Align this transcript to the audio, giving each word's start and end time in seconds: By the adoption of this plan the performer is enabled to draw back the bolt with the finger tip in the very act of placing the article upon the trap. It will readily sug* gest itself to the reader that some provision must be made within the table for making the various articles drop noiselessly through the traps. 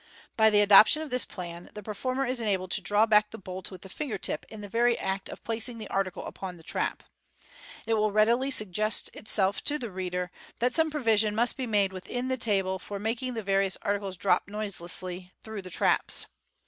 By 0.35 0.49
the 0.49 0.61
adoption 0.61 1.03
of 1.03 1.11
this 1.11 1.25
plan 1.25 1.69
the 1.75 1.83
performer 1.83 2.25
is 2.25 2.39
enabled 2.41 2.71
to 2.71 2.81
draw 2.81 3.05
back 3.05 3.29
the 3.29 3.37
bolt 3.37 3.69
with 3.69 3.83
the 3.83 3.87
finger 3.89 4.17
tip 4.17 4.47
in 4.49 4.61
the 4.61 4.67
very 4.67 4.97
act 4.97 5.29
of 5.29 5.43
placing 5.43 5.77
the 5.77 5.87
article 5.91 6.25
upon 6.25 6.57
the 6.57 6.63
trap. 6.63 7.03
It 7.85 7.93
will 7.93 8.11
readily 8.11 8.49
sug* 8.49 8.71
gest 8.71 9.11
itself 9.13 9.63
to 9.65 9.77
the 9.77 9.91
reader 9.91 10.31
that 10.57 10.73
some 10.73 10.89
provision 10.89 11.35
must 11.35 11.55
be 11.55 11.67
made 11.67 11.93
within 11.93 12.29
the 12.29 12.35
table 12.37 12.79
for 12.79 12.97
making 12.97 13.35
the 13.35 13.43
various 13.43 13.77
articles 13.83 14.17
drop 14.17 14.47
noiselessly 14.47 15.33
through 15.43 15.61
the 15.61 15.69
traps. 15.69 16.25